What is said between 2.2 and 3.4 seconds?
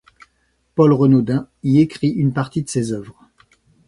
partie de ses œuvres.